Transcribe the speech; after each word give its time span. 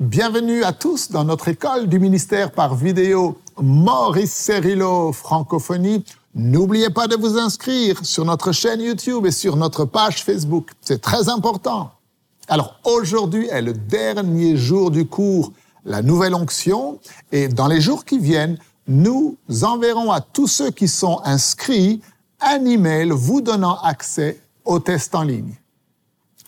Bienvenue 0.00 0.62
à 0.62 0.72
tous 0.72 1.10
dans 1.10 1.24
notre 1.24 1.48
école 1.48 1.88
du 1.88 1.98
ministère 1.98 2.52
par 2.52 2.76
vidéo 2.76 3.36
Maurice 3.60 4.32
Cerillo 4.32 5.12
Francophonie. 5.12 6.04
N'oubliez 6.36 6.88
pas 6.88 7.08
de 7.08 7.16
vous 7.16 7.36
inscrire 7.36 7.98
sur 8.04 8.24
notre 8.24 8.52
chaîne 8.52 8.80
YouTube 8.80 9.26
et 9.26 9.32
sur 9.32 9.56
notre 9.56 9.84
page 9.84 10.22
Facebook. 10.22 10.70
C'est 10.82 11.00
très 11.00 11.28
important. 11.28 11.90
Alors 12.46 12.78
aujourd'hui 12.84 13.48
est 13.48 13.60
le 13.60 13.72
dernier 13.72 14.56
jour 14.56 14.92
du 14.92 15.04
cours, 15.04 15.52
la 15.84 16.00
nouvelle 16.00 16.36
onction, 16.36 17.00
et 17.32 17.48
dans 17.48 17.66
les 17.66 17.80
jours 17.80 18.04
qui 18.04 18.20
viennent, 18.20 18.56
nous 18.86 19.36
enverrons 19.62 20.12
à 20.12 20.20
tous 20.20 20.46
ceux 20.46 20.70
qui 20.70 20.86
sont 20.86 21.20
inscrits 21.24 22.02
un 22.40 22.64
email 22.66 23.10
vous 23.10 23.40
donnant 23.40 23.80
accès 23.80 24.40
au 24.64 24.78
test 24.78 25.16
en 25.16 25.24
ligne. 25.24 25.56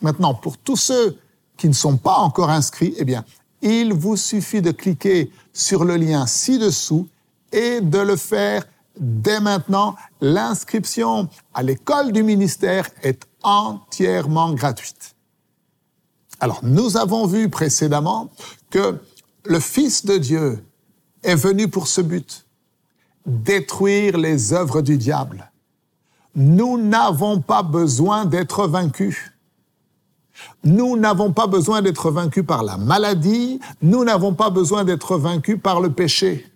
Maintenant, 0.03 0.35
pour 0.35 0.57
tous 0.57 0.77
ceux 0.77 1.19
qui 1.57 1.69
ne 1.69 1.75
sont 1.75 1.97
pas 1.99 2.17
encore 2.19 2.49
inscrits, 2.49 2.95
eh 2.97 3.05
bien, 3.05 3.25
il 3.63 3.93
vous 3.93 4.17
suffit 4.17 4.63
de 4.63 4.71
cliquer 4.71 5.31
sur 5.53 5.85
le 5.85 5.97
lien 5.97 6.27
ci-dessous 6.27 7.09
et 7.53 7.81
de 7.81 7.99
le 7.99 8.17
faire 8.17 8.65
dès 8.99 9.41
maintenant. 9.41 9.97
L'inscription 10.21 11.29
à 11.55 11.63
l'école 11.63 12.13
du 12.13 12.23
ministère 12.23 12.89
est 13.03 13.27
entièrement 13.43 14.53
gratuite. 14.53 15.15
Alors, 16.41 16.61
nous 16.63 16.97
avons 16.97 17.27
vu 17.27 17.51
précédemment 17.51 18.31
que 18.71 18.99
le 19.45 19.61
Fils 19.61 20.05
de 20.07 20.17
Dieu 20.17 20.65
est 21.23 21.35
venu 21.35 21.69
pour 21.69 21.87
ce 21.87 22.01
but, 22.01 22.47
détruire 23.27 24.17
les 24.17 24.53
œuvres 24.53 24.81
du 24.81 24.97
diable. 24.97 25.51
Nous 26.35 26.79
n'avons 26.79 27.41
pas 27.41 27.63
besoin 27.63 28.25
d'être 28.25 28.67
vaincus. 28.67 29.33
Nous 30.65 30.97
n'avons 30.97 31.33
pas 31.33 31.47
besoin 31.47 31.83
d'être 31.83 32.11
vaincus 32.11 32.45
par 32.47 32.63
la 32.63 32.77
maladie, 32.77 33.61
nous 33.83 34.05
n'avons 34.05 34.35
pas 34.35 34.51
besoin 34.51 34.85
d'être 34.85 35.17
vaincus 35.17 35.59
par 35.63 35.81
le 35.81 35.91
péché. 35.91 36.47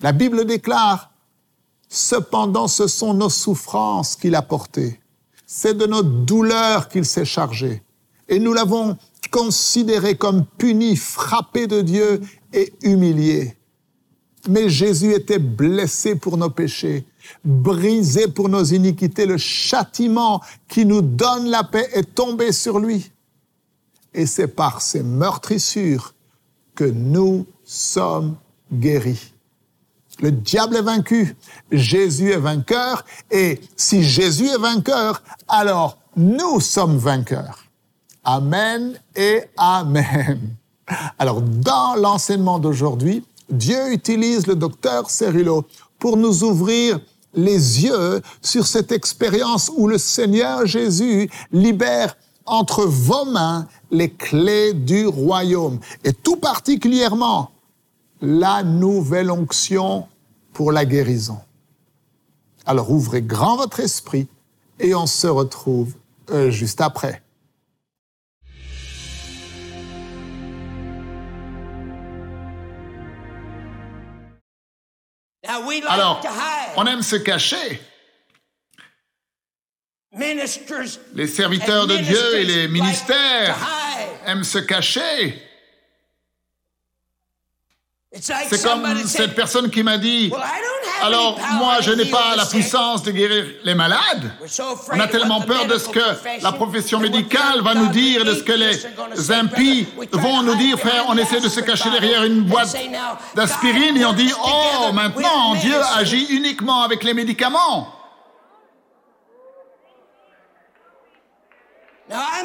La 0.00 0.12
Bible 0.12 0.44
déclare, 0.44 1.10
cependant 1.88 2.68
ce 2.68 2.86
sont 2.86 3.14
nos 3.14 3.30
souffrances 3.30 4.16
qu'il 4.16 4.34
a 4.34 4.42
portées, 4.42 5.00
c'est 5.46 5.76
de 5.76 5.86
nos 5.86 6.02
douleurs 6.02 6.88
qu'il 6.88 7.06
s'est 7.06 7.24
chargé, 7.24 7.82
et 8.28 8.38
nous 8.38 8.52
l'avons 8.52 8.98
considéré 9.30 10.16
comme 10.16 10.44
puni, 10.44 10.96
frappé 10.96 11.66
de 11.66 11.80
Dieu 11.80 12.20
et 12.52 12.72
humilié. 12.82 13.56
Mais 14.48 14.68
Jésus 14.68 15.12
était 15.12 15.38
blessé 15.38 16.14
pour 16.14 16.36
nos 16.36 16.50
péchés, 16.50 17.04
brisé 17.44 18.28
pour 18.28 18.48
nos 18.48 18.64
iniquités. 18.64 19.26
Le 19.26 19.38
châtiment 19.38 20.40
qui 20.68 20.84
nous 20.84 21.02
donne 21.02 21.46
la 21.48 21.64
paix 21.64 21.88
est 21.92 22.14
tombé 22.14 22.52
sur 22.52 22.78
lui. 22.78 23.10
Et 24.14 24.26
c'est 24.26 24.48
par 24.48 24.80
ces 24.80 25.02
meurtrissures 25.02 26.14
que 26.74 26.84
nous 26.84 27.46
sommes 27.64 28.36
guéris. 28.72 29.32
Le 30.20 30.32
diable 30.32 30.76
est 30.76 30.82
vaincu, 30.82 31.36
Jésus 31.70 32.30
est 32.30 32.38
vainqueur, 32.38 33.04
et 33.30 33.60
si 33.76 34.02
Jésus 34.02 34.46
est 34.46 34.58
vainqueur, 34.58 35.22
alors 35.46 35.98
nous 36.16 36.60
sommes 36.60 36.96
vainqueurs. 36.96 37.64
Amen 38.24 38.98
et 39.14 39.42
Amen. 39.58 40.56
Alors, 41.18 41.42
dans 41.42 41.94
l'enseignement 41.96 42.58
d'aujourd'hui, 42.58 43.24
Dieu 43.50 43.92
utilise 43.92 44.46
le 44.46 44.56
docteur 44.56 45.10
Cerillo 45.10 45.64
pour 45.98 46.16
nous 46.16 46.44
ouvrir 46.44 46.98
les 47.36 47.84
yeux 47.84 48.22
sur 48.42 48.66
cette 48.66 48.90
expérience 48.90 49.70
où 49.76 49.86
le 49.86 49.98
Seigneur 49.98 50.66
Jésus 50.66 51.30
libère 51.52 52.16
entre 52.46 52.84
vos 52.84 53.24
mains 53.26 53.68
les 53.90 54.10
clés 54.10 54.72
du 54.72 55.06
royaume 55.06 55.78
et 56.04 56.12
tout 56.12 56.36
particulièrement 56.36 57.50
la 58.20 58.62
nouvelle 58.62 59.30
onction 59.30 60.06
pour 60.52 60.72
la 60.72 60.84
guérison. 60.84 61.38
Alors 62.64 62.90
ouvrez 62.90 63.22
grand 63.22 63.56
votre 63.56 63.80
esprit 63.80 64.26
et 64.80 64.94
on 64.94 65.06
se 65.06 65.26
retrouve 65.26 65.94
euh, 66.30 66.50
juste 66.50 66.80
après. 66.80 67.22
Alors, 75.88 76.22
on 76.76 76.86
aime 76.86 77.02
se 77.02 77.16
cacher. 77.16 77.80
Les 81.14 81.26
serviteurs 81.26 81.86
de 81.86 81.96
Dieu 81.98 82.36
et 82.36 82.44
les 82.44 82.68
ministères 82.68 83.56
aiment 84.26 84.44
se 84.44 84.58
cacher. 84.58 85.42
C'est 88.12 88.62
comme 88.62 89.06
cette 89.06 89.34
personne 89.34 89.70
qui 89.70 89.82
m'a 89.82 89.98
dit, 89.98 90.32
alors 91.02 91.38
moi 91.54 91.80
je 91.80 91.92
n'ai 91.92 92.06
pas 92.06 92.36
la 92.36 92.46
puissance 92.46 93.02
de 93.02 93.10
guérir 93.10 93.44
les 93.64 93.74
malades. 93.74 94.32
On 94.92 95.00
a 95.00 95.08
tellement 95.08 95.40
peur 95.40 95.66
de 95.66 95.78
ce 95.78 95.88
que 95.88 96.42
la 96.42 96.52
profession 96.52 96.98
médicale 97.00 97.62
va 97.62 97.74
nous 97.74 97.88
dire, 97.88 98.24
de 98.24 98.34
ce 98.34 98.42
que 98.42 98.52
les 98.52 99.32
impies 99.32 99.86
vont 100.12 100.42
nous 100.42 100.54
dire, 100.56 100.78
frère, 100.78 101.04
on 101.08 101.16
essaie 101.16 101.40
de 101.40 101.48
se 101.48 101.60
cacher 101.60 101.90
derrière 101.90 102.24
une 102.24 102.42
boîte 102.42 102.76
d'aspirine 103.34 103.96
et 103.96 104.04
on 104.04 104.12
dit, 104.12 104.32
oh 104.44 104.92
maintenant 104.92 105.54
Dieu 105.54 105.76
agit 105.96 106.26
uniquement 106.30 106.82
avec 106.82 107.04
les 107.04 107.14
médicaments. 107.14 107.92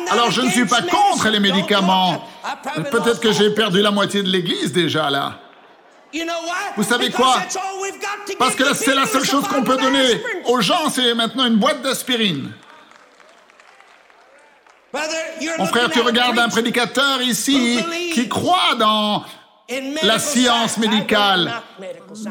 Alors 0.09 0.31
je 0.31 0.41
ne 0.41 0.49
suis 0.49 0.65
pas 0.65 0.81
contre 0.81 1.29
les 1.29 1.39
médicaments. 1.39 2.27
Peut-être 2.89 3.19
que 3.19 3.31
j'ai 3.31 3.51
perdu 3.51 3.81
la 3.81 3.91
moitié 3.91 4.23
de 4.23 4.29
l'église 4.29 4.71
déjà 4.73 5.09
là. 5.09 5.40
Vous 6.75 6.83
savez 6.83 7.09
quoi? 7.09 7.41
Parce 8.37 8.55
que 8.55 8.73
c'est 8.73 8.95
la 8.95 9.05
seule 9.05 9.25
chose 9.25 9.47
qu'on 9.47 9.63
peut 9.63 9.77
donner 9.77 10.21
aux 10.45 10.61
gens, 10.61 10.89
c'est 10.89 11.13
maintenant 11.13 11.45
une 11.45 11.55
boîte 11.57 11.81
d'aspirine. 11.81 12.51
Mon 15.57 15.65
frère, 15.67 15.89
tu 15.89 16.01
regardes 16.01 16.37
un 16.37 16.49
prédicateur 16.49 17.21
ici 17.21 17.79
qui 18.13 18.27
croit 18.27 18.75
dans 18.77 19.23
la 20.03 20.19
science 20.19 20.77
médicale. 20.77 21.53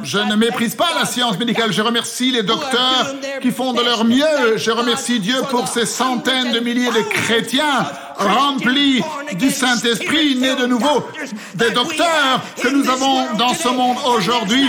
Je 0.03 0.19
ne 0.19 0.37
méprise 0.37 0.75
pas 0.75 0.89
la 0.99 1.05
science 1.05 1.39
médicale. 1.39 1.73
Je 1.73 1.83
remercie 1.83 2.31
les 2.31 2.43
docteurs 2.43 3.15
qui 3.41 3.51
font 3.51 3.73
de 3.73 3.83
leur 3.83 4.05
mieux. 4.05 4.57
Je 4.57 4.71
remercie 4.71 5.21
Dieu 5.21 5.41
pour 5.51 5.69
ces 5.69 5.87
centaines 5.87 6.53
de 6.53 6.61
milliers 6.61 6.91
de 6.91 7.03
chrétiens 7.03 7.87
remplis 8.17 9.03
du 9.35 9.51
Saint-Esprit, 9.51 10.37
nés 10.37 10.57
de 10.57 10.67
nouveau, 10.67 11.07
des 11.55 11.71
docteurs 11.71 12.41
que 12.63 12.69
nous 12.69 12.89
avons 12.89 13.35
dans 13.37 13.55
ce 13.55 13.69
monde 13.69 13.97
aujourd'hui. 14.07 14.67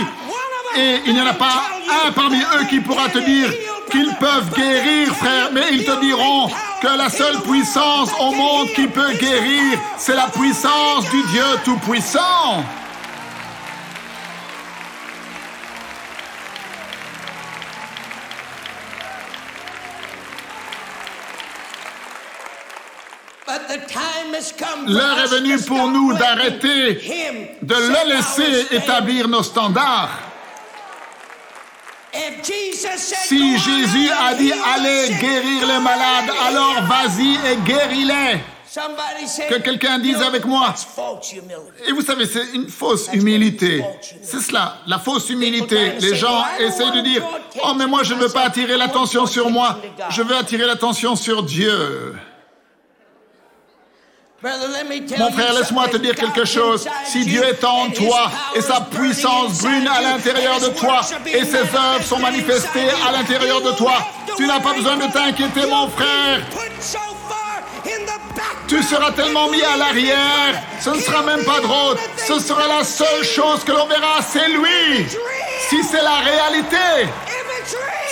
Et 0.76 1.00
il 1.06 1.14
n'y 1.14 1.20
en 1.20 1.26
a 1.26 1.34
pas 1.34 1.64
un 2.06 2.12
parmi 2.12 2.38
eux 2.38 2.64
qui 2.70 2.80
pourra 2.80 3.08
te 3.08 3.18
dire 3.18 3.50
qu'ils 3.90 4.14
peuvent 4.18 4.54
guérir, 4.54 5.14
frère, 5.14 5.50
mais 5.52 5.64
ils 5.72 5.84
te 5.84 6.00
diront 6.00 6.48
que 6.82 6.98
la 6.98 7.08
seule 7.08 7.40
puissance 7.42 8.10
au 8.18 8.32
monde 8.32 8.68
qui 8.74 8.88
peut 8.88 9.12
guérir, 9.12 9.78
c'est 9.96 10.16
la 10.16 10.26
puissance 10.26 11.08
du 11.10 11.22
Dieu 11.30 11.44
Tout-Puissant. 11.64 12.64
L'heure 24.88 25.18
est 25.20 25.28
venue 25.28 25.60
pour 25.60 25.88
nous 25.88 26.14
d'arrêter 26.14 26.94
de 27.62 27.74
le 27.74 28.08
laisser 28.08 28.74
établir 28.74 29.28
nos 29.28 29.44
standards. 29.44 30.31
Si 33.24 33.58
Jésus 33.58 34.10
a 34.10 34.34
dit 34.34 34.52
allez 34.52 35.14
guérir 35.20 35.66
les 35.66 35.80
malades, 35.80 36.30
alors 36.46 36.82
vas-y 36.82 37.34
et 37.50 37.56
guéris-les. 37.64 38.40
Que 39.50 39.58
quelqu'un 39.58 39.98
dise 39.98 40.22
avec 40.22 40.46
moi. 40.46 40.74
Et 41.86 41.92
vous 41.92 42.00
savez, 42.00 42.24
c'est 42.24 42.54
une 42.54 42.68
fausse 42.68 43.08
humilité. 43.12 43.84
C'est 44.22 44.40
cela, 44.40 44.78
la 44.86 44.98
fausse 44.98 45.28
humilité. 45.28 45.92
Les 46.00 46.14
gens 46.14 46.42
essayent 46.58 46.92
de 46.92 47.00
dire, 47.02 47.22
oh 47.64 47.74
mais 47.76 47.86
moi 47.86 48.02
je 48.02 48.14
ne 48.14 48.20
veux 48.20 48.30
pas 48.30 48.44
attirer 48.44 48.76
l'attention 48.78 49.26
sur 49.26 49.50
moi, 49.50 49.78
je 50.08 50.22
veux 50.22 50.36
attirer 50.36 50.64
l'attention 50.64 51.16
sur 51.16 51.42
Dieu. 51.42 52.14
Mon 55.18 55.30
frère, 55.30 55.52
laisse-moi 55.52 55.86
te 55.86 55.98
dire 55.98 56.16
quelque 56.16 56.44
chose. 56.44 56.88
Si 57.04 57.24
Dieu 57.24 57.44
est 57.44 57.62
en 57.62 57.90
toi 57.90 58.28
et 58.56 58.60
sa 58.60 58.80
puissance 58.80 59.58
brune 59.58 59.86
à 59.86 60.02
l'intérieur 60.02 60.58
de 60.58 60.66
toi 60.68 61.00
et 61.26 61.44
ses 61.44 61.58
œuvres 61.58 62.04
sont 62.04 62.18
manifestées 62.18 62.88
à 63.06 63.12
l'intérieur 63.12 63.60
de 63.60 63.70
toi, 63.72 63.94
tu 64.36 64.46
n'as 64.46 64.58
pas 64.58 64.72
besoin 64.74 64.96
de 64.96 65.12
t'inquiéter, 65.12 65.66
mon 65.66 65.88
frère. 65.88 66.40
Tu 68.66 68.82
seras 68.82 69.12
tellement 69.12 69.48
mis 69.48 69.62
à 69.62 69.76
l'arrière, 69.76 70.60
ce 70.80 70.90
ne 70.90 71.00
sera 71.00 71.22
même 71.22 71.44
pas 71.44 71.60
drôle. 71.60 71.96
Ce 72.16 72.40
sera 72.40 72.66
la 72.66 72.82
seule 72.82 73.22
chose 73.22 73.62
que 73.64 73.70
l'on 73.70 73.86
verra, 73.86 74.20
c'est 74.22 74.48
lui. 74.48 75.06
Si 75.68 75.84
c'est 75.84 76.02
la 76.02 76.16
réalité, 76.16 77.12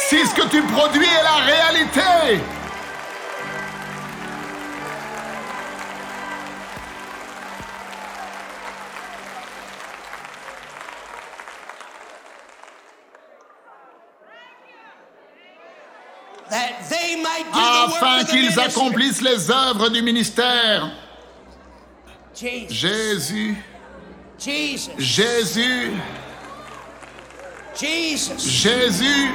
si 0.09 0.25
ce 0.25 0.35
que 0.35 0.47
tu 0.49 0.62
produis 0.62 1.06
est 1.06 1.25
la 1.25 1.53
réalité, 1.53 2.44
afin 17.94 18.25
qu'ils 18.25 18.58
accomplissent 18.58 19.22
les 19.22 19.50
œuvres 19.50 19.88
du 19.90 20.02
ministère. 20.02 20.90
Jésus. 22.34 23.56
Jésus, 24.38 24.90
Jesus. 24.98 25.90
Jésus. 28.38 29.31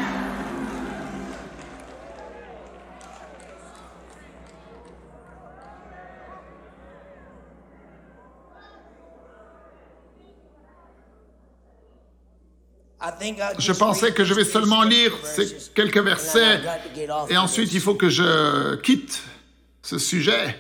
Je 13.60 13.72
pensais 13.72 14.13
que 14.13 14.24
je 14.24 14.34
vais 14.34 14.46
seulement 14.46 14.84
lire 14.84 15.13
ces 15.24 15.72
quelques 15.74 16.00
versets. 16.00 16.62
et 17.30 17.38
ensuite 17.38 17.74
il 17.74 17.81
faut 17.81 17.96
que 17.96 18.10
je 18.10 18.75
quitte 18.78 19.22
ce 19.81 19.98
sujet. 19.98 20.56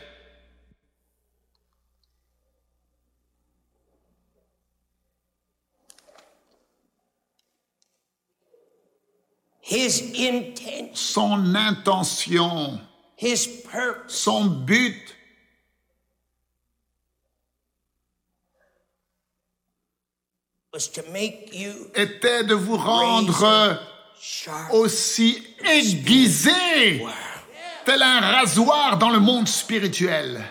Son 10.93 11.55
intention, 11.55 12.79
son 14.07 14.45
but, 14.45 15.15
was 20.64 20.64
to 20.64 20.64
make 20.64 20.64
you 20.64 20.64
était 21.95 22.43
de 22.43 22.53
vous 22.53 22.77
rendre 22.77 23.79
aussi 24.71 25.43
aiguisé, 25.63 27.05
tel 27.85 28.01
un 28.01 28.19
rasoir 28.19 28.97
dans 28.97 29.09
le 29.09 29.19
monde 29.19 29.47
spirituel. 29.47 30.43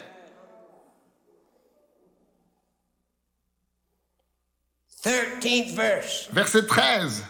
Thirteenth 5.03 5.75
verse. 5.77 6.29
Verset 6.33 6.67
13. 6.67 7.23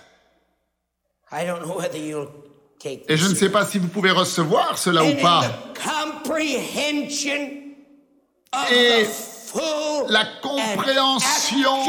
I 1.32 1.44
don't 1.44 1.62
know 1.62 1.76
whether 1.76 1.98
you'll 1.98 2.28
take 2.78 3.04
Et 3.08 3.16
je 3.16 3.26
ne 3.26 3.34
sais 3.34 3.50
pas 3.50 3.66
si 3.66 3.78
vous 3.78 3.88
pouvez 3.88 4.12
recevoir 4.12 4.78
cela 4.78 5.04
ou 5.04 5.14
pas. 5.16 5.42
Et 8.70 9.04
la 10.08 10.24
compréhension 10.42 11.86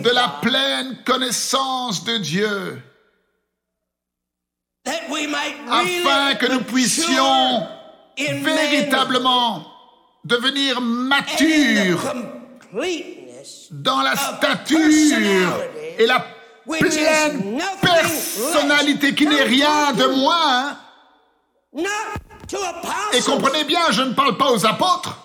de 0.00 0.10
la 0.10 0.28
pleine 0.40 0.98
connaissance 1.04 2.04
de 2.04 2.16
Dieu, 2.18 2.82
afin 5.70 6.34
que 6.34 6.52
nous 6.52 6.62
puissions 6.62 7.66
véritablement 8.16 9.66
devenir 10.24 10.80
matures 10.80 12.12
dans 13.70 14.02
la 14.02 14.16
stature 14.16 15.48
et 15.98 16.06
la 16.06 16.24
pleine 16.68 17.60
personnalité 17.80 19.14
qui 19.14 19.26
n'est 19.26 19.42
rien 19.42 19.92
de 19.92 20.06
moins. 20.06 20.76
to 22.48 22.58
Et 23.14 23.20
comprenez 23.22 23.64
bien, 23.64 23.80
je 23.90 24.02
ne 24.02 24.12
parle 24.12 24.36
pas 24.36 24.52
aux 24.52 24.66
apôtres, 24.66 25.16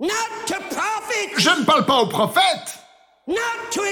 not 0.00 0.46
to 0.46 0.54
prophets, 0.70 1.38
je 1.38 1.50
ne 1.50 1.64
parle 1.64 1.86
pas 1.86 1.98
aux 1.98 2.08
prophètes, 2.08 2.78
not 3.26 3.70
to 3.70 3.82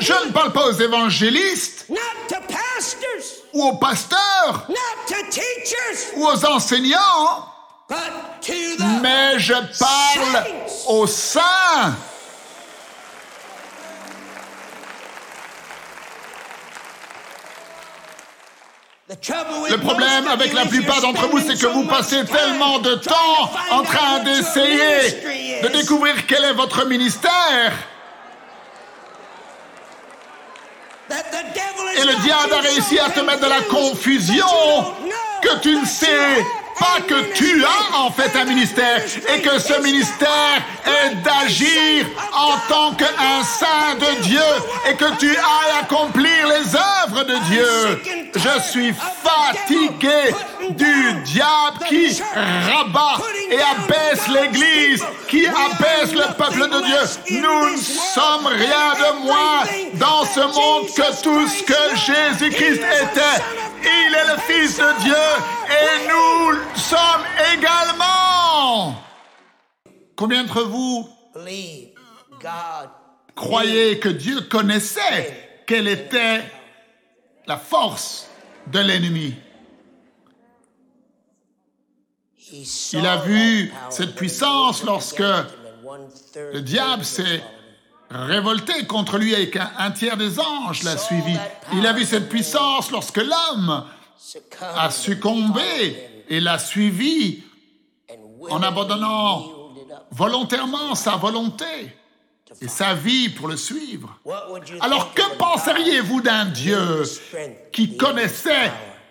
je 0.00 0.12
ne 0.26 0.32
parle 0.32 0.52
pas 0.52 0.66
aux 0.66 0.72
évangélistes. 0.72 1.86
Not 1.88 1.98
to 2.28 2.36
pastors, 2.46 3.46
ou 3.54 3.64
aux 3.64 3.76
pasteurs. 3.76 4.66
Not 4.68 5.06
to 5.08 5.14
teachers, 5.30 6.16
ou 6.16 6.26
aux 6.26 6.44
enseignants, 6.44 7.46
but 7.88 7.96
to 8.42 8.52
the 8.52 9.02
mais 9.02 9.38
je 9.38 9.54
parle 9.78 10.44
aux 10.88 11.06
saints. 11.06 11.94
Le 19.70 19.76
problème 19.76 20.26
avec 20.28 20.52
la 20.52 20.66
plupart 20.66 21.00
d'entre 21.00 21.28
vous, 21.28 21.40
c'est 21.40 21.58
que 21.58 21.66
vous 21.66 21.84
passez 21.84 22.24
tellement 22.24 22.78
de 22.78 22.94
temps 22.94 23.50
en 23.70 23.82
train 23.82 24.20
d'essayer 24.20 25.60
de 25.62 25.68
découvrir 25.68 26.26
quel 26.26 26.44
est 26.44 26.52
votre 26.52 26.86
ministère. 26.86 27.72
Et 31.10 32.04
le 32.04 32.22
diable 32.22 32.54
a 32.54 32.60
réussi 32.60 32.98
à 32.98 33.10
te 33.10 33.20
mettre 33.20 33.40
de 33.40 33.48
la 33.48 33.60
confusion 33.62 34.46
que 35.42 35.60
tu 35.60 35.76
ne 35.76 35.84
sais 35.84 36.44
pas 36.78 37.00
que 37.06 37.32
tu 37.34 37.64
as 37.64 37.98
en 37.98 38.10
fait 38.10 38.36
un 38.36 38.44
ministère 38.44 39.02
et 39.34 39.40
que 39.40 39.58
ce 39.58 39.80
ministère 39.82 40.62
est 40.86 41.14
d'agir 41.22 42.06
en 42.32 42.56
tant 42.68 42.94
qu'un 42.94 43.42
saint 43.42 43.94
de 43.98 44.22
Dieu 44.22 44.40
et 44.88 44.94
que 44.94 45.16
tu 45.18 45.30
ailles 45.30 45.78
accomplir 45.80 46.48
les 46.48 46.74
œuvres 46.74 47.24
de 47.24 47.36
Dieu. 47.50 48.02
Je 48.34 48.60
suis 48.70 48.94
fatigué 49.22 50.34
du 50.70 51.14
diable 51.24 51.78
qui 51.88 52.20
rabat 52.40 53.22
et 53.50 53.58
abaisse 53.60 54.28
l'Église, 54.28 55.04
qui 55.28 55.46
abaisse 55.46 56.12
le 56.12 56.34
peuple 56.34 56.68
de 56.68 56.86
Dieu. 56.86 57.40
Nous 57.40 57.70
ne 57.70 57.76
sommes 57.76 58.46
rien 58.46 58.94
de 58.98 59.24
moins 59.24 59.64
dans 59.94 60.24
ce 60.24 60.40
monde 60.40 60.86
que 60.94 61.22
tout 61.22 61.46
ce 61.46 61.62
que. 61.62 61.74
Jésus-Christ 61.94 62.80
était. 62.80 63.42
Il 63.82 64.14
est 64.14 64.34
le 64.34 64.40
Fils 64.46 64.76
de 64.78 65.02
Dieu 65.02 65.14
et 65.68 66.08
nous 66.08 66.58
sommes 66.76 67.24
également. 67.54 69.02
Combien 70.16 70.44
d'entre 70.44 70.62
vous 70.62 71.08
croyez 73.34 73.98
que 73.98 74.08
Dieu 74.08 74.42
connaissait 74.42 75.62
quelle 75.66 75.88
était 75.88 76.42
la 77.46 77.56
force 77.56 78.28
de 78.68 78.78
l'ennemi? 78.78 79.34
Il 82.92 83.06
a 83.06 83.16
vu 83.16 83.72
cette 83.90 84.14
puissance 84.14 84.84
lorsque 84.84 85.22
le 85.22 86.60
diable 86.60 87.04
s'est 87.04 87.42
révolté 88.10 88.86
contre 88.86 89.18
lui 89.18 89.34
avec 89.34 89.56
un, 89.56 89.70
un 89.78 89.90
tiers 89.90 90.16
des 90.16 90.38
anges 90.38 90.84
l'a 90.84 90.96
suivi. 90.96 91.36
Il 91.72 91.86
a 91.86 91.92
vu 91.92 92.04
cette 92.04 92.28
puissance 92.28 92.90
lorsque 92.92 93.16
l'homme 93.16 93.84
a 94.60 94.90
succombé 94.90 96.13
et 96.28 96.40
l'a 96.40 96.58
suivi 96.58 97.42
en 98.50 98.62
abandonnant 98.62 99.72
volontairement 100.10 100.94
sa 100.94 101.16
volonté 101.16 101.64
et 102.60 102.68
sa 102.68 102.94
vie 102.94 103.30
pour 103.30 103.48
le 103.48 103.56
suivre. 103.56 104.18
Alors 104.80 105.12
que 105.14 105.36
penseriez-vous 105.36 106.20
d'un 106.20 106.46
Dieu 106.46 107.02
qui 107.72 107.96
connaissait 107.96 108.70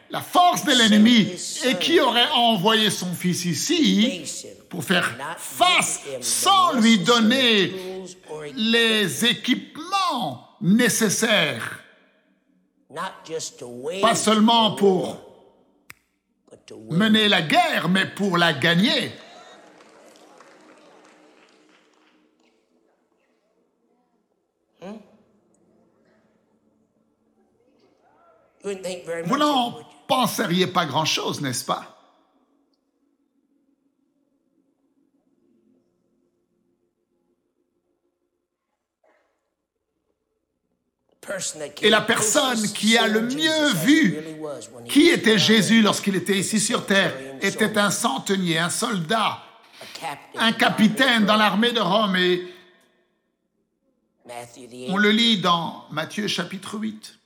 la 0.09 0.21
force 0.21 0.63
de 0.63 0.71
l'ennemi 0.71 1.27
et 1.65 1.75
qui 1.75 1.99
aurait 1.99 2.29
envoyé 2.35 2.89
son 2.89 3.11
fils 3.13 3.45
ici 3.45 4.23
pour 4.69 4.83
faire 4.83 5.17
face 5.37 6.01
sans 6.21 6.73
lui 6.73 6.99
donner 6.99 7.73
les 8.55 9.25
équipements 9.25 10.47
nécessaires, 10.61 11.79
pas 14.01 14.15
seulement 14.15 14.71
pour 14.75 15.07
war, 15.07 15.17
but 16.49 16.51
to 16.51 16.52
win. 16.52 16.52
Mener 16.71 17.27
la 17.27 17.41
guerre, 17.41 17.89
mais 17.89 18.05
pour 18.05 18.37
la 18.37 18.53
gagner. 18.53 19.11
Very 28.63 29.23
Vous 29.25 29.37
n'en 29.37 29.77
penseriez 30.07 30.67
pas 30.67 30.85
grand-chose, 30.85 31.41
n'est-ce 31.41 31.65
pas? 31.65 31.92
Et 41.81 41.89
la 41.89 42.01
personne 42.01 42.71
qui 42.73 42.97
a 42.97 43.07
le 43.07 43.21
mieux 43.21 43.73
vu 43.85 44.17
qui 44.89 45.09
était 45.09 45.37
Jésus 45.37 45.81
lorsqu'il 45.81 46.15
était 46.15 46.37
ici 46.37 46.59
sur 46.59 46.85
terre 46.85 47.13
était 47.41 47.77
un 47.77 47.91
centenier, 47.91 48.59
un 48.59 48.69
soldat, 48.69 49.41
un 50.37 50.51
capitaine 50.51 51.25
dans 51.25 51.37
l'armée 51.37 51.71
de 51.71 51.79
Rome. 51.79 52.15
Et 52.15 52.47
on 54.89 54.97
le 54.97 55.11
lit 55.11 55.39
dans 55.39 55.85
Matthieu 55.91 56.27
chapitre 56.27 56.77
8. 56.77 57.19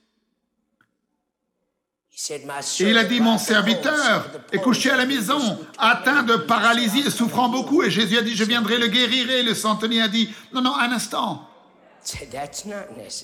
He 2.18 2.20
said, 2.20 2.42
My 2.48 2.62
Et 2.80 2.90
il 2.90 2.98
a 2.98 3.04
dit, 3.04 3.20
mon 3.20 3.38
serviteur 3.38 4.28
est 4.52 4.58
couché 4.58 4.90
à 4.90 4.98
la 4.98 5.06
maison, 5.06 5.60
atteint 5.78 6.24
de 6.24 6.36
paralysie 6.36 7.04
et 7.06 7.12
souffrant 7.12 7.48
beaucoup. 7.48 7.84
Et 7.84 7.92
Jésus 7.92 8.18
a 8.18 8.24
dit, 8.24 8.36
je 8.36 8.44
viendrai 8.44 8.80
le 8.80 8.88
guérir. 8.88 9.30
Et 9.30 9.44
le 9.44 9.54
centenier 9.54 10.02
a 10.02 10.08
dit, 10.08 10.34
non, 10.52 10.62
non, 10.62 10.76
un 10.76 10.92
instant, 10.92 11.47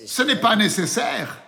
ce 0.06 0.22
n'est 0.22 0.36
pas 0.36 0.56
nécessaire. 0.56 1.38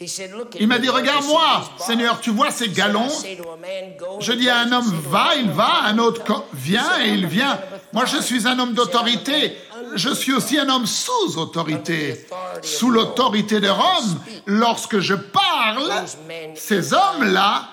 He 0.00 0.08
said, 0.08 0.30
Look 0.32 0.56
at 0.56 0.60
Il 0.60 0.66
m'a 0.66 0.78
dit, 0.78 0.88
regarde-moi? 0.88 1.62
Seigneur, 1.78 2.20
tu 2.20 2.30
vois 2.30 2.50
ces 2.50 2.70
galons? 2.70 3.10
Je 4.20 4.32
dis 4.32 4.48
à 4.48 4.60
un 4.60 4.72
homme, 4.72 4.90
va, 5.08 5.34
il 5.36 5.50
va, 5.50 5.82
un 5.84 5.98
autre 5.98 6.46
vient 6.54 7.04
et 7.04 7.10
il 7.10 7.26
vient. 7.26 7.60
Moi, 7.92 8.06
je 8.06 8.16
suis 8.16 8.48
un 8.48 8.58
homme 8.58 8.72
d'autorité. 8.72 9.58
Je 9.96 10.08
suis 10.08 10.32
aussi 10.32 10.58
un 10.58 10.70
homme 10.70 10.86
sous 10.86 11.36
autorité, 11.36 12.26
sous 12.62 12.90
l'autorité 12.90 13.60
de 13.60 13.68
Rome. 13.68 14.20
Lorsque 14.46 15.00
je 15.00 15.14
parle, 15.14 15.92
ces 16.54 16.94
hommes-là, 16.94 17.68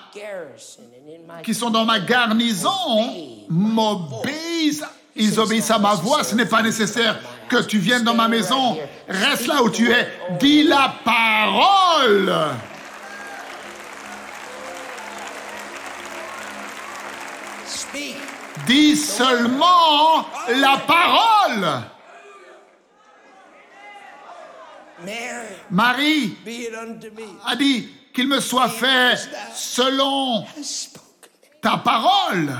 qui 1.42 1.54
sont 1.54 1.70
dans 1.70 1.86
ma 1.86 2.00
garnison, 2.00 3.14
m'obéissent. 3.48 4.84
Ils 5.18 5.38
obéissent 5.40 5.70
à 5.70 5.78
ma 5.78 5.94
voix. 5.94 6.22
Ce 6.22 6.34
n'est 6.34 6.46
pas 6.46 6.62
nécessaire 6.62 7.20
que 7.48 7.62
tu 7.62 7.78
viennes 7.78 8.04
dans 8.04 8.14
ma 8.14 8.28
maison. 8.28 8.78
Reste 9.08 9.48
là 9.48 9.62
où 9.62 9.68
tu 9.68 9.90
es. 9.90 10.08
Dis 10.38 10.62
la 10.62 10.94
parole. 11.04 12.34
Dis 18.66 18.96
seulement 18.96 20.26
la 20.48 20.76
parole. 20.86 21.82
Marie 25.70 26.36
a 27.46 27.56
dit 27.56 27.88
qu'il 28.14 28.28
me 28.28 28.40
soit 28.40 28.68
fait 28.68 29.28
selon 29.54 30.44
ta 31.60 31.78
parole. 31.78 32.52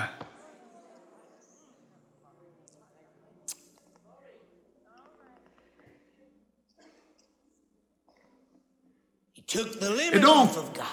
Et 10.12 10.18
donc- 10.18 10.50
off 10.50 10.56
of 10.58 10.72
God. 10.74 10.84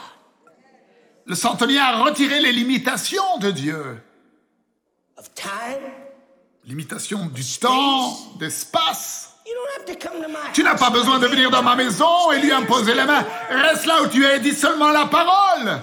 Le 1.26 1.36
centenier 1.36 1.80
a 1.80 1.98
retiré 2.04 2.40
les 2.40 2.52
limitations 2.52 3.38
de 3.40 3.52
Dieu. 3.52 4.02
Limitation 6.66 7.26
du 7.28 7.44
temps, 7.60 8.18
d'espace. 8.40 9.32
Tu 10.54 10.64
n'as 10.64 10.76
pas 10.76 10.90
besoin 10.90 11.20
de 11.20 11.28
venir 11.28 11.52
dans 11.52 11.62
ma 11.62 11.76
maison 11.76 12.32
et 12.32 12.40
lui 12.40 12.52
imposer 12.52 12.94
les 12.94 13.06
mains. 13.06 13.26
Reste 13.50 13.86
là 13.86 14.02
où 14.04 14.08
tu 14.08 14.26
es, 14.26 14.40
dis 14.40 14.54
seulement 14.54 14.90
la 14.92 15.06
parole. 15.06 15.80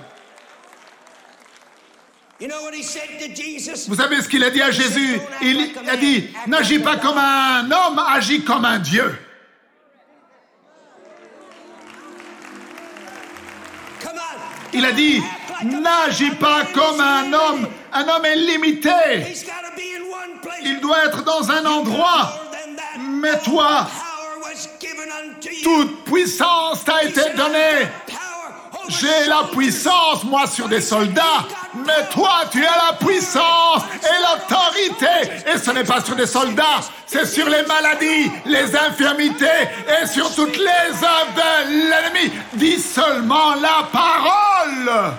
Vous 3.89 3.95
savez 3.97 4.21
ce 4.21 4.29
qu'il 4.29 4.43
a 4.43 4.51
dit 4.51 4.63
à 4.63 4.71
Jésus? 4.73 5.21
Il 5.43 5.71
a 5.89 5.97
dit, 5.97 6.29
n'agis 6.49 6.81
pas 6.81 6.97
comme 6.97 7.19
un 7.19 7.71
homme, 7.71 7.99
agis 8.09 8.43
comme 8.43 8.65
un 8.65 8.81
Dieu. 8.81 9.17
Il 14.73 14.85
a 14.85 14.93
dit, 14.93 15.23
n'agis 15.65 16.31
pas 16.31 16.63
comme 16.73 17.01
un 17.01 17.33
homme. 17.33 17.69
Un 17.93 18.09
homme 18.09 18.25
est 18.25 18.37
limité. 18.37 18.91
Il 20.63 20.81
doit 20.81 21.05
être 21.07 21.23
dans 21.25 21.51
un 21.51 21.65
endroit. 21.67 22.41
Mais 22.99 23.39
toi, 23.41 23.87
toute 25.63 26.05
puissance 26.05 26.85
t'a 26.85 27.05
été 27.05 27.23
donnée. 27.37 27.89
J'ai 29.01 29.27
la 29.27 29.45
puissance, 29.51 30.25
moi, 30.25 30.47
sur 30.47 30.69
des 30.69 30.81
soldats. 30.81 31.47
Mais 31.75 32.07
toi, 32.13 32.43
tu 32.51 32.65
as 32.65 32.91
la 32.91 32.93
puissance 32.99 33.83
et 34.03 34.19
l'autorité. 34.23 35.33
Et 35.47 35.59
ce 35.59 35.71
n'est 35.71 35.85
pas 35.85 36.03
sur 36.03 36.15
des 36.15 36.27
soldats, 36.27 36.81
c'est 37.07 37.25
sur 37.25 37.49
les 37.49 37.65
maladies, 37.65 38.31
les 38.45 38.77
infirmités 38.77 39.47
et 39.89 40.07
sur 40.07 40.35
toutes 40.35 40.59
les 40.59 40.93
œuvres 40.93 41.35
de 41.35 41.91
l'ennemi. 41.91 42.33
Dis 42.55 42.79
seulement 42.79 43.55
la 43.55 43.89
parole. 43.91 45.15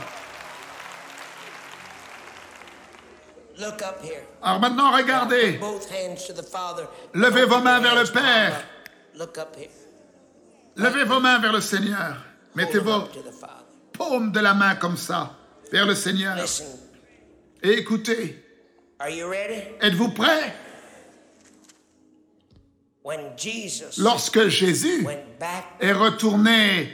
Look 3.57 3.81
up 3.81 4.03
here. 4.03 4.23
Alors 4.41 4.59
maintenant, 4.59 4.91
regardez. 4.91 5.53
Both 5.53 5.89
hands 5.89 6.25
to 6.27 6.33
the 6.33 6.45
Father. 6.45 6.83
Levez 7.13 7.45
vos 7.45 7.59
mains 7.59 7.79
vers 7.79 7.95
le 7.95 8.03
Père. 8.05 8.65
Levez 10.75 11.03
vos 11.05 11.19
mains 11.19 11.39
vers 11.39 11.53
le 11.53 11.61
Seigneur. 11.61 12.17
Mettez 12.55 12.79
vos 12.79 13.07
paumes 13.93 14.31
de 14.31 14.39
la 14.39 14.53
main 14.53 14.75
comme 14.75 14.97
ça 14.97 15.37
vers 15.71 15.85
le 15.85 15.95
Seigneur. 15.95 16.37
Et 17.61 17.71
écoutez, 17.71 18.43
êtes-vous 19.81 20.11
prêts? 20.11 20.53
Lorsque 23.97 24.47
Jésus 24.47 25.05
est 25.79 25.91
retourné 25.91 26.89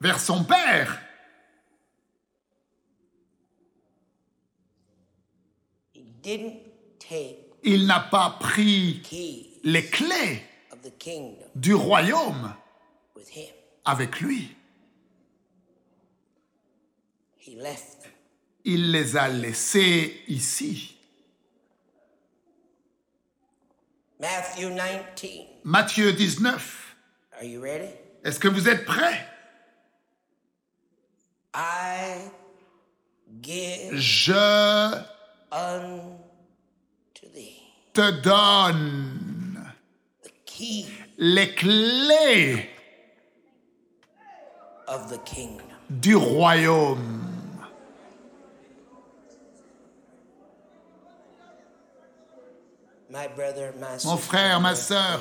vers 0.00 0.20
son 0.20 0.44
Père, 0.44 1.00
il 7.62 7.86
n'a 7.86 8.00
pas 8.00 8.36
pris 8.40 9.02
les 9.62 9.86
clés 9.86 10.42
du 11.54 11.74
royaume 11.74 12.54
avec 13.84 14.20
lui. 14.20 14.55
He 17.46 17.54
left 17.54 18.02
them. 18.02 18.10
Il 18.64 18.90
les 18.90 19.16
a 19.16 19.28
laissés 19.28 20.20
ici. 20.26 20.96
Matthew 24.18 24.70
19. 24.70 25.46
Matthieu 25.64 26.12
19. 26.12 26.96
Are 27.38 27.44
you 27.44 27.60
ready? 27.60 27.90
Est-ce 28.24 28.40
que 28.40 28.48
vous 28.48 28.68
êtes 28.68 28.84
prêts? 28.84 29.20
I 31.54 32.30
give 33.40 33.94
Je 33.94 34.32
unto 35.52 37.28
thee 37.32 37.62
te 37.94 38.10
donne 38.22 39.72
the 40.24 40.30
key 40.44 40.86
les 41.16 41.54
clés 41.54 42.68
of 44.88 45.08
the 45.10 45.18
kingdom. 45.24 45.64
du 45.88 46.16
royaume. 46.16 47.25
Mon 54.04 54.16
frère, 54.16 54.60
ma 54.60 54.74
sœur, 54.74 55.20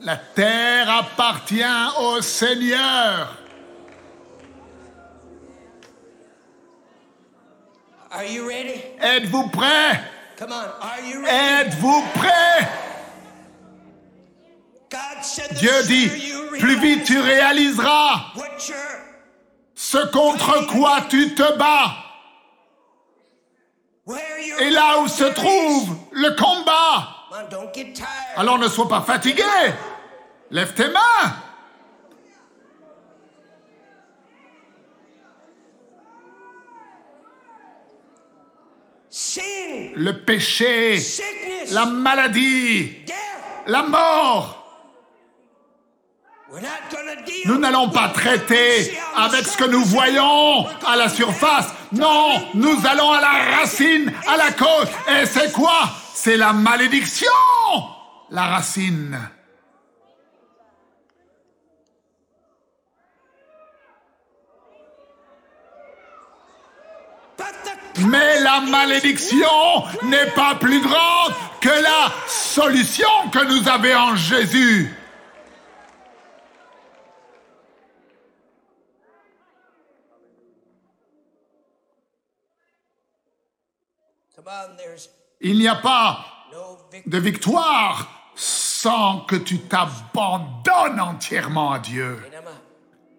la 0.00 0.16
terre 0.16 0.90
appartient 0.90 1.62
au 1.98 2.20
Seigneur. 2.20 3.36
Are 8.12 8.24
you 8.24 8.46
ready? 8.46 8.82
Êtes-vous 9.00 9.48
prêts? 9.48 10.00
Come 10.36 10.52
on. 10.52 10.64
Are 10.80 11.00
you 11.04 11.22
ready? 11.22 11.68
Êtes-vous 11.68 12.02
prêts? 12.14 12.68
Dieu 15.52 15.82
dit, 15.84 16.10
plus 16.58 16.80
vite 16.80 17.04
tu 17.04 17.20
réaliseras 17.20 18.32
ce 19.74 19.98
contre 20.10 20.66
quoi 20.66 21.02
tu 21.08 21.34
te 21.34 21.56
bats. 21.56 21.99
Et 24.58 24.70
là 24.70 24.98
où 25.00 25.08
se 25.08 25.24
trouve 25.24 25.96
le 26.12 26.30
combat. 26.30 27.08
Alors 28.36 28.58
ne 28.58 28.68
sois 28.68 28.88
pas 28.88 29.02
fatigué. 29.02 29.44
Lève 30.50 30.74
tes 30.74 30.88
mains. 30.88 31.36
Le 39.96 40.12
péché, 40.24 40.98
la 41.72 41.84
maladie, 41.84 43.04
la 43.66 43.82
mort. 43.82 44.59
Nous 47.46 47.58
n'allons 47.58 47.90
pas 47.90 48.08
traiter 48.08 48.98
avec 49.16 49.46
ce 49.46 49.56
que 49.56 49.64
nous 49.64 49.84
voyons 49.84 50.66
à 50.86 50.96
la 50.96 51.08
surface. 51.08 51.72
Non, 51.92 52.42
nous 52.54 52.76
allons 52.86 53.12
à 53.12 53.20
la 53.20 53.58
racine, 53.58 54.12
à 54.26 54.36
la 54.36 54.50
cause. 54.52 54.88
Et 55.08 55.26
c'est 55.26 55.52
quoi? 55.52 55.90
C'est 56.12 56.36
la 56.36 56.52
malédiction. 56.52 57.28
La 58.30 58.46
racine. 58.46 59.18
Mais 67.98 68.40
la 68.40 68.60
malédiction 68.60 69.46
n'est 70.04 70.30
pas 70.30 70.54
plus 70.54 70.80
grande 70.80 71.34
que 71.60 71.68
la 71.68 72.12
solution 72.26 73.08
que 73.30 73.44
nous 73.44 73.68
avons 73.68 74.12
en 74.12 74.16
Jésus. 74.16 74.94
Il 85.40 85.58
n'y 85.58 85.68
a 85.68 85.76
pas 85.76 86.24
de 87.06 87.18
victoire 87.18 88.32
sans 88.34 89.20
que 89.20 89.36
tu 89.36 89.60
t'abandonnes 89.60 91.00
entièrement 91.00 91.72
à 91.72 91.78
Dieu. 91.78 92.20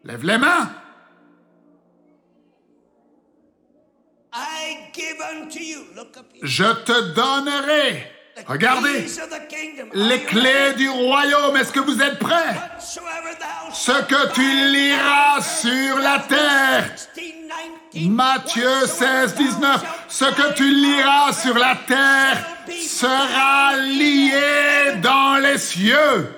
Lève 0.04 0.24
les 0.24 0.38
mains. 0.38 0.72
Je 6.42 6.84
te 6.84 7.14
donnerai. 7.14 8.21
Regardez. 8.48 9.06
Les 9.94 10.22
clés 10.22 10.74
du 10.78 10.90
royaume. 10.90 11.56
Est-ce 11.58 11.72
que 11.72 11.80
vous 11.80 12.02
êtes 12.02 12.20
prêts? 12.20 12.56
Ce 12.80 13.92
que 14.04 14.34
tu 14.34 14.42
liras 14.42 15.42
sur 15.42 16.00
la 16.00 16.20
terre. 16.20 16.90
16, 16.96 17.14
19. 17.16 18.10
Matthieu 18.10 18.86
16, 18.86 19.36
19. 19.36 19.84
Ce 20.08 20.26
que 20.26 20.54
tu 20.54 20.64
liras 20.64 21.34
sur 21.34 21.58
la 21.58 21.76
terre 21.88 22.46
sera 22.70 23.76
lié 23.78 24.96
dans 25.02 25.36
les 25.42 25.58
cieux. 25.58 26.36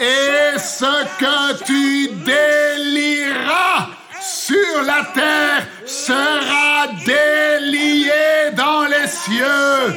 Et 0.00 0.58
ce 0.58 1.04
que 1.18 1.64
tu 1.64 2.08
délieras 2.08 3.88
sur 4.20 4.82
la 4.82 5.04
terre 5.14 5.66
sera 5.86 6.88
délié 7.04 8.50
dans 8.52 8.84
les 8.86 9.06
cieux. 9.06 9.94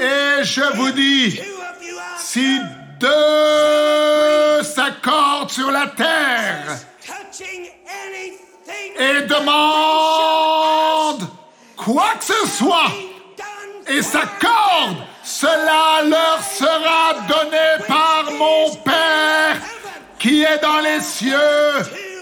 Et 0.00 0.44
je 0.44 0.76
vous 0.76 0.90
dis, 0.92 1.40
si 2.18 2.58
deux 2.98 4.62
s'accordent 4.62 5.50
sur 5.50 5.70
la 5.70 5.86
terre 5.88 6.78
et 8.98 9.22
demandent 9.22 9.68
quoi 11.76 12.14
que 12.18 12.24
ce 12.24 12.46
soit 12.46 12.92
et 13.88 14.02
s'accordent, 14.02 15.04
cela 15.24 16.02
leur 16.04 16.42
sera 16.42 17.14
donné 17.28 17.84
par 17.88 18.30
mon 18.32 18.74
Père 18.76 19.56
qui 20.22 20.44
est 20.44 20.62
dans 20.62 20.78
les 20.78 21.00
cieux, 21.00 21.36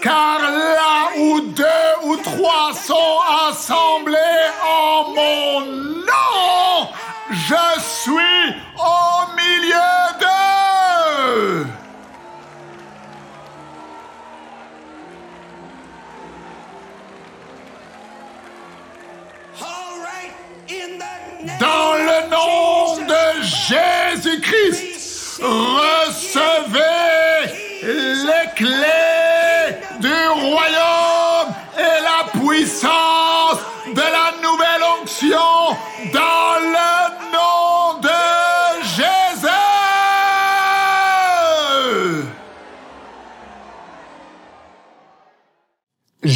car 0.01 0.39
là 0.41 1.11
où 1.19 1.41
deux 1.41 1.91
ou 2.03 2.17
trois 2.17 2.73
sont 2.73 3.19
assemblés 3.47 4.17
en 4.65 5.13
mon 5.13 5.61
nom, 5.61 6.89
je 7.29 7.79
suis 7.79 8.55
au 8.75 9.35
milieu 9.37 9.93
d'eux. 10.19 11.67
Dans 21.59 21.93
le 21.93 22.29
nom 22.29 22.97
de. 23.05 23.21
Jésus-Christ, 23.43 25.39
recevez 25.41 26.90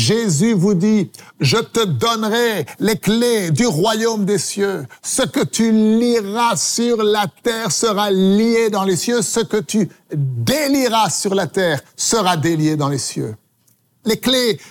Jésus 0.06 0.54
vous 0.54 0.76
dit, 0.76 1.10
je 1.40 1.58
te 1.58 1.84
donnerai 1.84 2.68
les 2.80 2.96
clés 2.96 3.50
du 3.50 3.66
royaume 3.66 4.24
des 4.24 4.38
cieux. 4.38 4.86
Ce 5.02 5.24
que 5.24 5.44
tu 5.44 5.72
liras 5.72 6.56
sur 6.58 7.02
la 7.02 7.26
terre 7.42 7.72
sera 7.72 8.12
lié 8.12 8.70
dans 8.70 8.84
les 8.84 8.98
cieux. 8.98 9.24
Ce 9.24 9.40
que 9.40 9.58
tu 9.58 9.90
délieras 10.14 11.10
sur 11.10 11.34
la 11.34 11.48
terre 11.48 11.82
sera 11.96 12.38
délié 12.38 12.76
dans 12.76 12.90
les 12.90 13.00
cieux. 13.00 13.36
Les 14.06 14.20
clés 14.20 14.62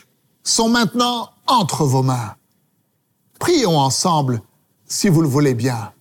sont 0.44 0.68
maintenant 0.68 1.30
entre 1.48 1.84
vos 1.84 2.04
mains. 2.04 2.36
Prions 3.40 3.76
ensemble, 3.76 4.40
si 4.86 5.08
vous 5.08 5.20
le 5.20 5.28
voulez 5.28 5.54
bien. 5.54 5.92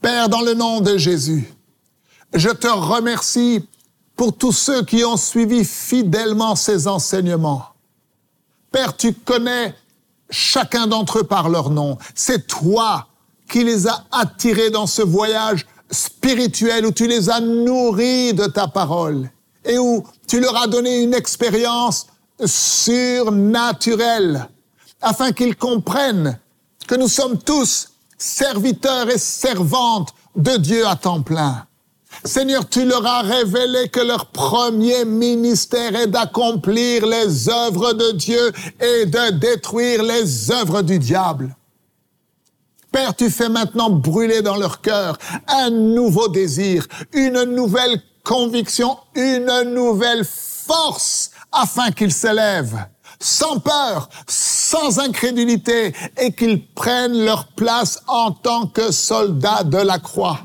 Père, 0.00 0.28
dans 0.28 0.42
le 0.42 0.54
nom 0.54 0.80
de 0.80 0.96
Jésus, 0.96 1.52
je 2.34 2.50
te 2.50 2.68
remercie 2.68 3.68
pour 4.14 4.36
tous 4.36 4.52
ceux 4.52 4.84
qui 4.84 5.04
ont 5.04 5.16
suivi 5.16 5.64
fidèlement 5.64 6.54
ces 6.54 6.86
enseignements. 6.86 7.73
Père, 8.74 8.96
tu 8.96 9.12
connais 9.12 9.72
chacun 10.28 10.88
d'entre 10.88 11.20
eux 11.20 11.22
par 11.22 11.48
leur 11.48 11.70
nom. 11.70 11.96
C'est 12.12 12.48
toi 12.48 13.06
qui 13.48 13.62
les 13.62 13.86
as 13.86 14.04
attirés 14.10 14.70
dans 14.70 14.88
ce 14.88 15.00
voyage 15.00 15.64
spirituel 15.92 16.84
où 16.84 16.90
tu 16.90 17.06
les 17.06 17.30
as 17.30 17.38
nourris 17.38 18.34
de 18.34 18.46
ta 18.46 18.66
parole 18.66 19.30
et 19.64 19.78
où 19.78 20.04
tu 20.26 20.40
leur 20.40 20.56
as 20.56 20.66
donné 20.66 21.02
une 21.02 21.14
expérience 21.14 22.08
surnaturelle 22.44 24.48
afin 25.00 25.30
qu'ils 25.30 25.54
comprennent 25.54 26.40
que 26.88 26.96
nous 26.96 27.06
sommes 27.06 27.38
tous 27.38 27.90
serviteurs 28.18 29.08
et 29.08 29.18
servantes 29.18 30.12
de 30.34 30.56
Dieu 30.56 30.84
à 30.84 30.96
temps 30.96 31.22
plein. 31.22 31.64
Seigneur, 32.22 32.68
tu 32.68 32.84
leur 32.84 33.04
as 33.06 33.22
révélé 33.22 33.88
que 33.88 34.00
leur 34.00 34.26
premier 34.26 35.04
ministère 35.04 35.94
est 35.96 36.06
d'accomplir 36.06 37.06
les 37.06 37.48
œuvres 37.48 37.92
de 37.92 38.12
Dieu 38.12 38.52
et 38.80 39.06
de 39.06 39.30
détruire 39.32 40.02
les 40.02 40.50
œuvres 40.50 40.82
du 40.82 40.98
diable. 40.98 41.54
Père, 42.92 43.16
tu 43.16 43.30
fais 43.30 43.48
maintenant 43.48 43.90
brûler 43.90 44.42
dans 44.42 44.56
leur 44.56 44.80
cœur 44.80 45.18
un 45.48 45.70
nouveau 45.70 46.28
désir, 46.28 46.86
une 47.12 47.42
nouvelle 47.42 48.00
conviction, 48.22 48.96
une 49.16 49.74
nouvelle 49.74 50.24
force 50.24 51.30
afin 51.50 51.90
qu'ils 51.90 52.12
s'élèvent 52.12 52.86
sans 53.20 53.58
peur, 53.58 54.08
sans 54.26 54.98
incrédulité 54.98 55.94
et 56.18 56.32
qu'ils 56.32 56.66
prennent 56.66 57.24
leur 57.24 57.46
place 57.48 58.02
en 58.06 58.32
tant 58.32 58.66
que 58.66 58.92
soldats 58.92 59.64
de 59.64 59.78
la 59.78 59.98
croix. 59.98 60.40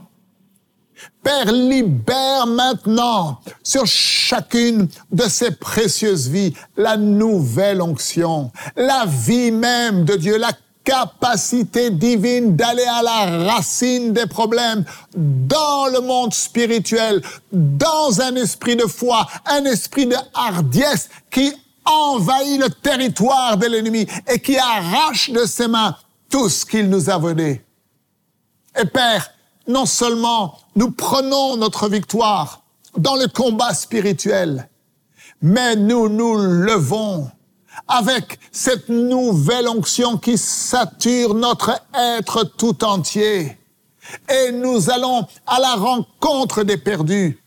Père, 1.24 1.52
libère 1.52 2.48
maintenant 2.48 3.42
sur 3.64 3.86
chacune 3.86 4.88
de 5.12 5.24
ces 5.24 5.52
précieuses 5.52 6.30
vies 6.30 6.54
la 6.78 6.96
nouvelle 6.96 7.82
onction, 7.82 8.52
la 8.78 9.06
vie 9.06 9.52
même 9.52 10.06
de 10.06 10.16
Dieu, 10.16 10.38
la 10.38 10.52
capacité 10.84 11.92
divine 11.92 12.56
d'aller 12.56 12.86
à 12.86 13.04
la 13.04 13.52
racine 13.52 14.14
des 14.14 14.26
problèmes 14.26 14.86
dans 15.16 15.88
le 15.88 16.00
monde 16.00 16.34
spirituel, 16.34 17.22
dans 17.52 18.22
un 18.22 18.36
esprit 18.36 18.76
de 18.76 18.86
foi, 18.86 19.28
un 19.46 19.66
esprit 19.66 20.08
de 20.08 20.16
hardiesse 20.34 21.10
qui 21.30 21.54
envahit 21.86 22.60
le 22.62 22.70
territoire 22.70 23.58
de 23.58 23.68
l'ennemi 23.68 24.08
et 24.28 24.40
qui 24.40 24.58
arrache 24.58 25.30
de 25.32 25.46
ses 25.46 25.68
mains 25.68 25.96
tout 26.30 26.50
ce 26.50 26.66
qu'il 26.66 26.90
nous 26.90 27.10
a 27.10 27.18
volé. 27.18 27.62
Et 28.80 28.86
Père, 28.86 29.30
non 29.70 29.86
seulement 29.86 30.58
nous 30.76 30.92
prenons 30.92 31.56
notre 31.56 31.88
victoire 31.88 32.64
dans 32.98 33.16
le 33.16 33.28
combat 33.28 33.74
spirituel, 33.74 34.68
mais 35.42 35.76
nous 35.76 36.10
nous 36.10 36.36
levons 36.36 37.30
avec 37.88 38.40
cette 38.52 38.90
nouvelle 38.90 39.70
onction 39.70 40.18
qui 40.18 40.38
sature 40.38 41.36
notre 41.36 41.80
être 41.94 42.44
tout 42.44 42.84
entier. 42.84 43.58
Et 44.28 44.52
nous 44.52 44.90
allons 44.90 45.28
à 45.46 45.60
la 45.60 45.76
rencontre 45.76 46.64
des 46.64 46.78
perdus, 46.78 47.40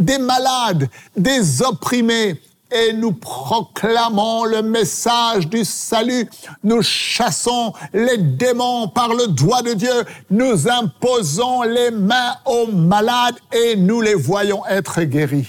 des 0.00 0.18
malades, 0.18 0.88
des 1.14 1.62
opprimés, 1.62 2.40
et 2.70 2.92
nous 2.92 3.12
proclamons 3.12 4.44
le 4.44 4.62
message 4.62 5.48
du 5.48 5.64
salut. 5.64 6.28
Nous 6.64 6.82
chassons 6.82 7.72
les 7.92 8.18
démons 8.18 8.88
par 8.88 9.14
le 9.14 9.28
doigt 9.28 9.62
de 9.62 9.74
Dieu. 9.74 10.04
Nous 10.30 10.68
imposons 10.68 11.62
les 11.62 11.90
mains 11.90 12.36
aux 12.44 12.66
malades 12.66 13.36
et 13.52 13.76
nous 13.76 14.00
les 14.00 14.14
voyons 14.14 14.66
être 14.66 15.02
guéris. 15.02 15.48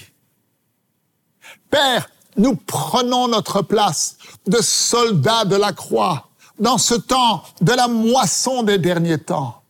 Père, 1.70 2.08
nous 2.36 2.54
prenons 2.54 3.28
notre 3.28 3.62
place 3.62 4.16
de 4.46 4.58
soldats 4.60 5.44
de 5.44 5.56
la 5.56 5.72
croix 5.72 6.28
dans 6.58 6.78
ce 6.78 6.94
temps 6.94 7.42
de 7.60 7.72
la 7.72 7.88
moisson 7.88 8.62
des 8.62 8.78
derniers 8.78 9.18
temps. 9.18 9.62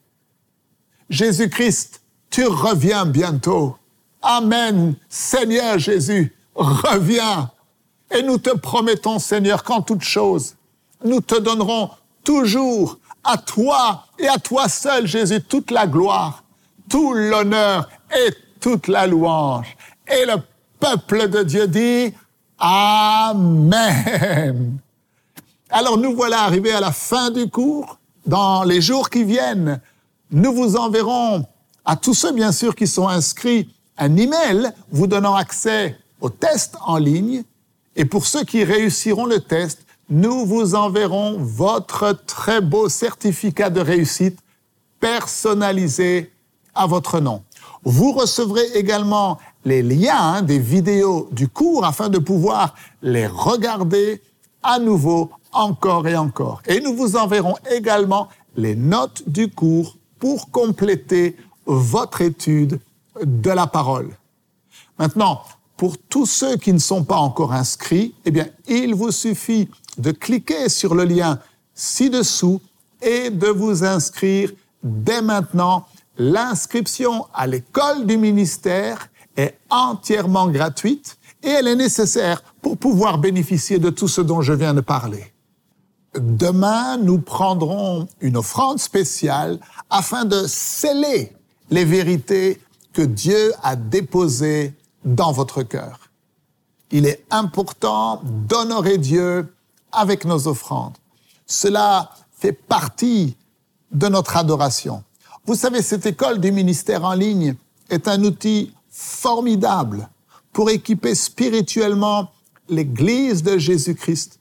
Jésus-Christ, 1.10 2.02
tu 2.30 2.46
reviens 2.46 3.06
bientôt. 3.06 3.76
Amen. 4.20 4.94
Seigneur 5.08 5.78
Jésus, 5.78 6.34
reviens. 6.58 7.50
Et 8.10 8.22
nous 8.22 8.38
te 8.38 8.56
promettons, 8.56 9.18
Seigneur, 9.18 9.62
qu'en 9.62 9.82
toute 9.82 10.02
chose, 10.02 10.56
nous 11.04 11.20
te 11.20 11.38
donnerons 11.38 11.90
toujours 12.24 12.98
à 13.22 13.36
toi 13.36 14.06
et 14.18 14.28
à 14.28 14.38
toi 14.38 14.68
seul, 14.68 15.06
Jésus, 15.06 15.42
toute 15.42 15.70
la 15.70 15.86
gloire, 15.86 16.42
tout 16.88 17.12
l'honneur 17.12 17.88
et 18.10 18.32
toute 18.60 18.88
la 18.88 19.06
louange. 19.06 19.76
Et 20.06 20.24
le 20.24 20.36
peuple 20.80 21.28
de 21.28 21.42
Dieu 21.42 21.68
dit 21.68 22.14
Amen. 22.58 24.78
Alors 25.70 25.98
nous 25.98 26.16
voilà 26.16 26.42
arrivés 26.42 26.72
à 26.72 26.80
la 26.80 26.92
fin 26.92 27.30
du 27.30 27.50
cours. 27.50 27.98
Dans 28.26 28.64
les 28.64 28.80
jours 28.80 29.10
qui 29.10 29.24
viennent, 29.24 29.80
nous 30.30 30.52
vous 30.52 30.76
enverrons 30.76 31.46
à 31.84 31.96
tous 31.96 32.14
ceux, 32.14 32.32
bien 32.32 32.52
sûr, 32.52 32.74
qui 32.74 32.86
sont 32.86 33.08
inscrits 33.08 33.70
un 33.96 34.16
email 34.16 34.70
vous 34.90 35.06
donnant 35.06 35.34
accès 35.34 35.98
au 36.20 36.30
test 36.30 36.76
en 36.84 36.98
ligne. 36.98 37.42
Et 37.96 38.04
pour 38.04 38.26
ceux 38.26 38.44
qui 38.44 38.64
réussiront 38.64 39.26
le 39.26 39.40
test, 39.40 39.84
nous 40.10 40.46
vous 40.46 40.74
enverrons 40.74 41.36
votre 41.38 42.12
très 42.26 42.60
beau 42.60 42.88
certificat 42.88 43.70
de 43.70 43.80
réussite 43.80 44.38
personnalisé 45.00 46.32
à 46.74 46.86
votre 46.86 47.20
nom. 47.20 47.42
Vous 47.84 48.12
recevrez 48.12 48.64
également 48.74 49.38
les 49.64 49.82
liens 49.82 50.42
des 50.42 50.58
vidéos 50.58 51.28
du 51.32 51.48
cours 51.48 51.84
afin 51.84 52.08
de 52.08 52.18
pouvoir 52.18 52.74
les 53.02 53.26
regarder 53.26 54.22
à 54.62 54.78
nouveau 54.78 55.30
encore 55.52 56.06
et 56.08 56.16
encore. 56.16 56.62
Et 56.66 56.80
nous 56.80 56.94
vous 56.94 57.16
enverrons 57.16 57.56
également 57.70 58.28
les 58.56 58.74
notes 58.74 59.22
du 59.26 59.48
cours 59.48 59.96
pour 60.18 60.50
compléter 60.50 61.36
votre 61.66 62.22
étude 62.22 62.80
de 63.22 63.50
la 63.50 63.66
parole. 63.66 64.10
Maintenant, 64.98 65.42
pour 65.78 65.96
tous 65.96 66.26
ceux 66.26 66.56
qui 66.56 66.72
ne 66.72 66.78
sont 66.78 67.04
pas 67.04 67.16
encore 67.16 67.52
inscrits, 67.52 68.12
eh 68.24 68.32
bien, 68.32 68.48
il 68.66 68.94
vous 68.94 69.12
suffit 69.12 69.70
de 69.96 70.10
cliquer 70.10 70.68
sur 70.68 70.94
le 70.94 71.04
lien 71.04 71.38
ci-dessous 71.72 72.60
et 73.00 73.30
de 73.30 73.46
vous 73.46 73.84
inscrire 73.84 74.50
dès 74.82 75.22
maintenant. 75.22 75.86
L'inscription 76.18 77.26
à 77.32 77.46
l'école 77.46 78.06
du 78.06 78.16
ministère 78.16 79.08
est 79.36 79.56
entièrement 79.70 80.48
gratuite 80.48 81.16
et 81.44 81.48
elle 81.48 81.68
est 81.68 81.76
nécessaire 81.76 82.42
pour 82.60 82.76
pouvoir 82.76 83.18
bénéficier 83.18 83.78
de 83.78 83.90
tout 83.90 84.08
ce 84.08 84.20
dont 84.20 84.42
je 84.42 84.52
viens 84.52 84.74
de 84.74 84.80
parler. 84.80 85.32
Demain, 86.18 86.96
nous 86.96 87.20
prendrons 87.20 88.08
une 88.20 88.36
offrande 88.36 88.80
spéciale 88.80 89.60
afin 89.90 90.24
de 90.24 90.44
sceller 90.48 91.32
les 91.70 91.84
vérités 91.84 92.60
que 92.92 93.02
Dieu 93.02 93.52
a 93.62 93.76
déposées 93.76 94.74
dans 95.04 95.32
votre 95.32 95.62
cœur. 95.62 96.10
Il 96.90 97.06
est 97.06 97.24
important 97.30 98.20
d'honorer 98.24 98.98
Dieu 98.98 99.52
avec 99.92 100.24
nos 100.24 100.48
offrandes. 100.48 100.96
Cela 101.46 102.10
fait 102.32 102.52
partie 102.52 103.36
de 103.90 104.08
notre 104.08 104.36
adoration. 104.36 105.02
Vous 105.46 105.54
savez, 105.54 105.82
cette 105.82 106.06
école 106.06 106.40
du 106.40 106.52
ministère 106.52 107.04
en 107.04 107.14
ligne 107.14 107.54
est 107.90 108.06
un 108.06 108.22
outil 108.24 108.72
formidable 108.90 110.08
pour 110.52 110.70
équiper 110.70 111.14
spirituellement 111.14 112.30
l'Église 112.68 113.42
de 113.42 113.58
Jésus-Christ 113.58 114.40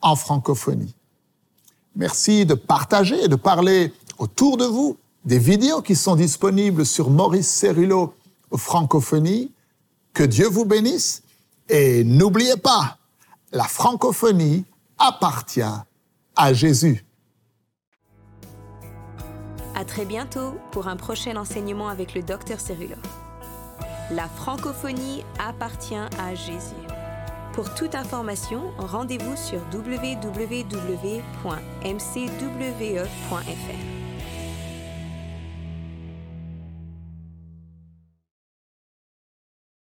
en 0.00 0.16
francophonie. 0.16 0.94
Merci 1.94 2.46
de 2.46 2.54
partager 2.54 3.24
et 3.24 3.28
de 3.28 3.36
parler 3.36 3.92
autour 4.18 4.56
de 4.56 4.64
vous 4.64 4.96
des 5.24 5.38
vidéos 5.38 5.82
qui 5.82 5.94
sont 5.94 6.16
disponibles 6.16 6.84
sur 6.84 7.10
Maurice 7.10 7.48
Cerullo 7.48 8.14
Francophonie. 8.56 9.52
Que 10.12 10.24
Dieu 10.24 10.46
vous 10.46 10.64
bénisse 10.64 11.22
et 11.68 12.04
n'oubliez 12.04 12.56
pas, 12.56 12.98
la 13.52 13.64
francophonie 13.64 14.64
appartient 14.98 15.62
à 16.36 16.52
Jésus. 16.52 17.04
À 19.74 19.84
très 19.84 20.04
bientôt 20.04 20.54
pour 20.70 20.86
un 20.86 20.96
prochain 20.96 21.36
enseignement 21.36 21.88
avec 21.88 22.14
le 22.14 22.22
docteur 22.22 22.60
Cerullo. 22.60 22.96
La 24.10 24.28
francophonie 24.28 25.24
appartient 25.38 25.94
à 25.94 26.34
Jésus. 26.34 26.74
Pour 27.54 27.74
toute 27.74 27.94
information, 27.94 28.70
rendez-vous 28.78 29.36
sur 29.36 29.60
www.mcwe.fr. 29.72 31.22